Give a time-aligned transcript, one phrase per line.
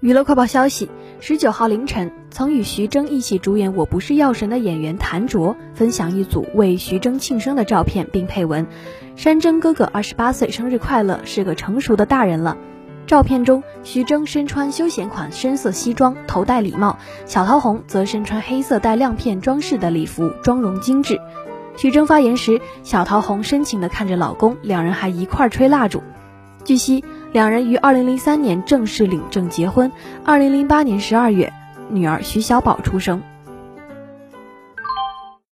[0.00, 0.90] 娱乐快报消息：
[1.20, 8.66] 十九号凌晨，曾与徐峥一起主演《我不是药神》的演员谭卓分享一组为徐峥庆生的照片，并配文
[9.16, 12.58] ：“山珍哥哥二十八岁生日快乐，是个成熟的大人了。”
[13.06, 21.18] 照片中，徐峥身穿休闲款深色西装，头戴礼帽；小桃红则身穿黑色带亮片装饰的礼服，妆容精致。
[21.76, 26.02] 徐峥发言时，小桃红深情地看着老公，两人还一块吹蜡烛。
[26.64, 27.04] 据悉，
[27.34, 29.90] 两人于二零零三年正式领证结婚。
[30.24, 31.52] 二零零八年十二月，
[31.90, 33.20] 女儿徐小宝出生。